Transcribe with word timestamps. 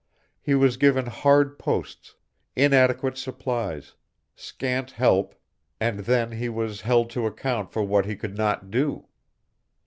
He 0.41 0.55
was 0.55 0.77
given 0.77 1.05
hard 1.05 1.59
posts, 1.59 2.15
inadequate 2.55 3.19
supplies, 3.19 3.93
scant 4.35 4.89
help, 4.89 5.35
and 5.79 5.99
then 5.99 6.31
he 6.31 6.49
was 6.49 6.81
held 6.81 7.11
to 7.11 7.27
account 7.27 7.71
for 7.71 7.83
what 7.83 8.07
he 8.07 8.15
could 8.15 8.35
not 8.35 8.71
do. 8.71 9.07